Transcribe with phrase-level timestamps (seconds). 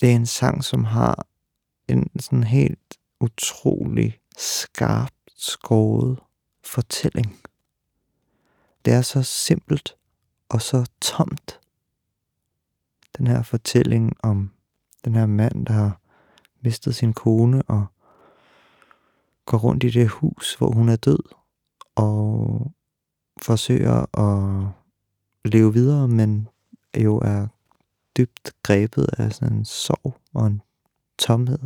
[0.00, 1.26] Det er en sang, som har
[1.88, 6.18] en sådan helt utrolig skarpt skåret
[6.64, 7.36] fortælling.
[8.84, 9.96] Det er så simpelt
[10.48, 11.60] og så tomt.
[13.18, 14.50] Den her fortælling om
[15.04, 16.00] den her mand, der har
[16.60, 17.86] mistet sin kone og
[19.46, 21.34] går rundt i det hus, hvor hun er død,
[21.96, 22.72] og
[23.42, 24.68] forsøger at
[25.44, 26.48] leve videre, men
[26.96, 27.46] jo er
[28.18, 30.62] dybt grebet af sådan en sorg og en
[31.18, 31.58] tomhed.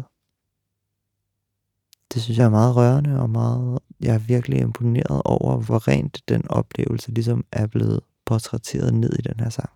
[2.15, 6.23] Det synes jeg er meget rørende og meget, jeg er virkelig imponeret over, hvor rent
[6.29, 9.71] den oplevelse ligesom er blevet portrætteret ned i den her sang.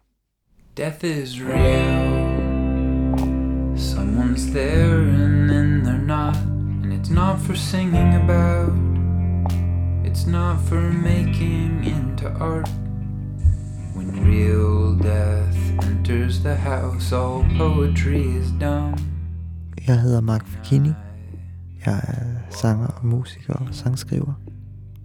[0.77, 2.37] Death is real.
[3.77, 6.37] Someone's there and then they're not.
[6.82, 8.73] And it's not for singing about.
[10.09, 10.80] It's not for
[11.12, 12.68] making into art.
[13.96, 14.55] When real
[16.16, 18.98] enters the house, all poetry is dumb.
[19.87, 20.93] Jeg hedder Mark Fakini.
[21.87, 24.40] Jeg er sanger og musiker og sangskriver.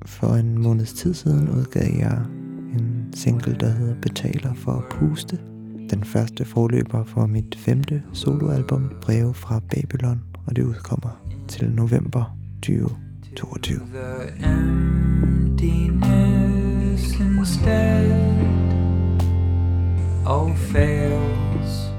[0.05, 2.21] For en måneds tid siden udgav jeg
[2.73, 5.39] en single, der hedder Betaler for at puste.
[5.89, 12.37] Den første forløber for mit femte soloalbum, Breve fra Babylon, og det udkommer til november
[12.61, 13.79] 2022.
[13.93, 15.91] The emptiness
[17.19, 18.40] instead
[20.27, 21.91] all fails.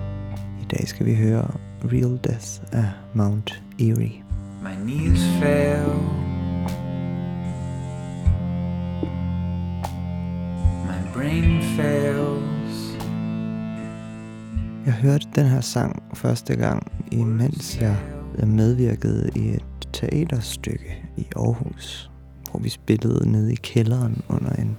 [0.60, 1.50] I dag skal vi høre
[1.84, 4.22] Real Death af Mount Erie.
[4.62, 5.88] My knees fail.
[10.86, 12.98] My brain fails.
[14.86, 17.96] Jeg hørte den her sang første gang, imens jeg
[18.46, 22.10] medvirkede i et teaterstykke i Aarhus,
[22.50, 24.76] hvor vi spillede nede i kælderen under en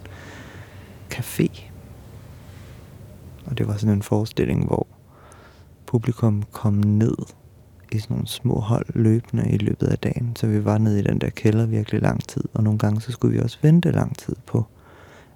[1.13, 1.72] café.
[3.45, 4.87] Og det var sådan en forestilling, hvor
[5.85, 7.15] publikum kom ned
[7.91, 10.35] i sådan nogle små hold løbende i løbet af dagen.
[10.35, 13.11] Så vi var nede i den der kælder virkelig lang tid, og nogle gange så
[13.11, 14.65] skulle vi også vente lang tid på,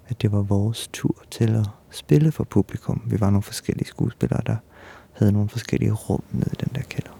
[0.08, 3.02] at det var vores tur til at spille for publikum.
[3.06, 4.56] Vi var nogle forskellige skuespillere, der
[5.12, 7.18] havde nogle forskellige rum nede i den der kælder.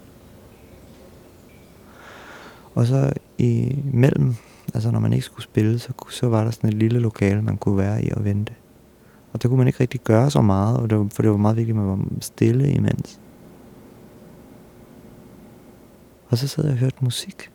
[2.75, 4.35] Og så imellem,
[4.73, 7.57] altså når man ikke skulle spille, så, så var der sådan et lille lokale, man
[7.57, 8.53] kunne være i og vente.
[9.33, 11.37] Og der kunne man ikke rigtig gøre så meget, og det var, for det var
[11.37, 13.19] meget vigtigt, at man var stille imens.
[16.29, 17.51] Og så sad jeg og hørte musik.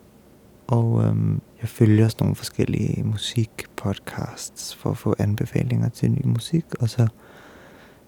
[0.67, 6.65] Og øhm, jeg følger sådan nogle forskellige musikpodcasts for at få anbefalinger til ny musik.
[6.79, 7.07] Og så,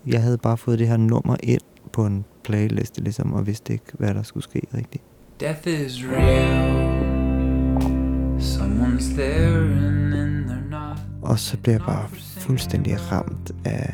[0.08, 1.62] jeg havde bare fået det her nummer ind
[1.92, 5.04] på en playliste, ligesom, og vidste ikke, hvad der skulle ske rigtigt.
[5.40, 6.98] Death is real.
[8.40, 10.98] Someone's there and then they're not.
[11.22, 12.10] Og så blev jeg bare
[12.48, 13.94] fuldstændig ramt af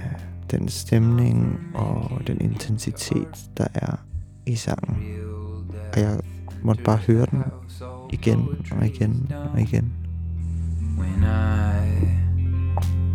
[0.51, 3.95] den stemning og den intensitet, der er
[4.45, 4.97] i sangen.
[5.93, 6.19] Og jeg
[6.61, 7.43] måtte bare høre den
[8.11, 9.93] igen og igen og igen.
[10.99, 12.03] When I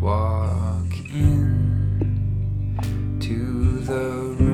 [0.03, 1.59] walk in
[3.21, 3.35] to
[3.85, 4.48] the room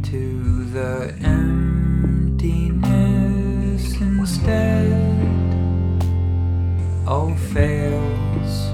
[0.00, 1.84] into the emptiness
[4.00, 4.92] instead
[7.08, 8.70] all fails.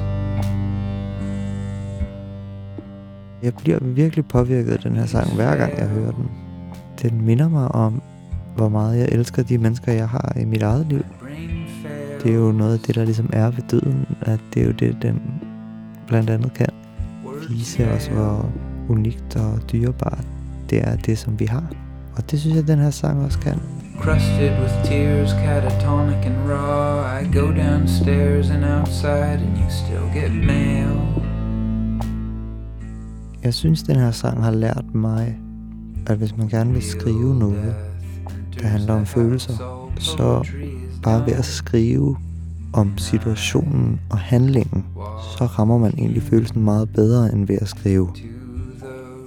[3.43, 6.31] Jeg bliver virkelig påvirket af den her sang, hver gang jeg hører den.
[7.03, 8.03] Den minder mig om,
[8.57, 11.05] hvor meget jeg elsker de mennesker, jeg har i mit eget liv.
[12.23, 14.73] Det er jo noget af det, der ligesom er ved døden, at det er jo
[14.73, 15.23] det, den
[16.07, 16.69] blandt andet kan
[17.49, 18.53] vise os, hvor
[18.89, 20.27] unikt og dyrebart
[20.71, 21.65] det er det, som vi har.
[22.17, 23.61] Og det synes jeg, den her sang også kan.
[24.01, 27.21] Crusted with tears, catatonic and raw.
[27.21, 31.17] I go downstairs and outside, and you still get mail.
[33.43, 35.39] Jeg synes, den her sang har lært mig,
[36.07, 37.75] at hvis man gerne vil skrive noget,
[38.61, 39.53] der handler om følelser,
[39.99, 40.49] så
[41.03, 42.17] bare ved at skrive
[42.73, 44.85] om situationen og handlingen,
[45.39, 48.09] så rammer man egentlig følelsen meget bedre, end ved at skrive,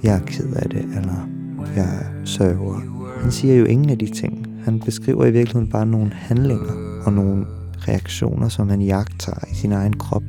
[0.04, 1.30] jeg er ked af det, eller
[1.76, 2.82] jeg sørger.
[3.22, 4.48] Han siger jo ingen af de ting.
[4.64, 7.46] Han beskriver i virkeligheden bare nogle handlinger og nogle
[7.88, 10.24] reaktioner, som han jagter i sin egen krop.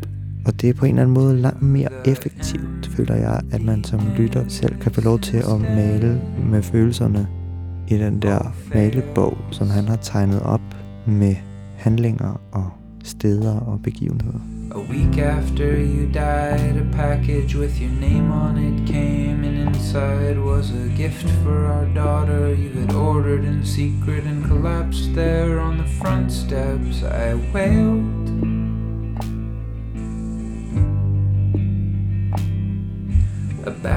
[0.46, 3.84] Og det er på en eller anden måde langt mere effektivt, føler jeg, at man
[3.84, 6.20] som lytter selv kan få lov til at male
[6.50, 7.28] med følelserne
[7.88, 10.60] i den der malebog, som han har tegnet op
[11.06, 11.34] med
[11.76, 12.70] handlinger og
[13.04, 14.38] steder og begivenheder.
[14.74, 20.38] A week after you died, a package with your name on it came, and inside
[20.38, 25.78] was a gift for our daughter you had ordered in secret and collapsed there on
[25.78, 27.02] the front steps.
[27.02, 28.49] I wailed.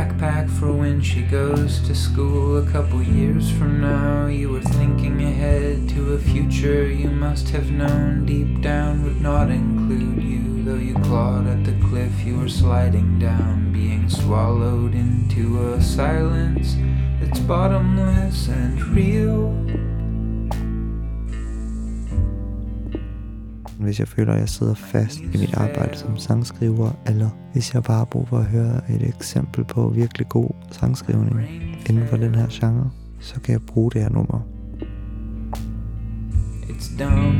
[0.03, 4.27] Backpack for when she goes to school a couple years from now.
[4.27, 9.49] You were thinking ahead to a future you must have known deep down would not
[9.49, 10.63] include you.
[10.63, 16.75] Though you clawed at the cliff you were sliding down, being swallowed into a silence
[17.21, 19.92] that's bottomless and real.
[23.79, 27.83] Hvis jeg føler, at jeg sidder fast i mit arbejde som sangskriver, eller hvis jeg
[27.83, 31.41] bare har brug for at høre et eksempel på virkelig god sangskrivning
[31.89, 34.39] inden for den her genre, så kan jeg bruge det her nummer.
[36.69, 37.35] It's dumb,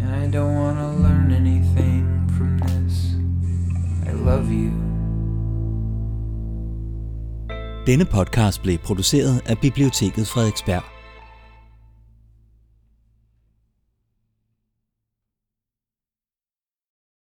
[0.00, 3.16] and I don't want to learn anything from this.
[4.06, 4.70] I love you.
[7.86, 10.93] Denne podcast blev produceret af Biblioteket Frederiksberg.